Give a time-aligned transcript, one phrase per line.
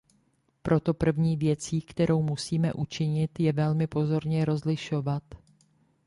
[0.61, 5.23] Proto první věcí, kterou musíme učinit, je velmi pozorně rozlišovat.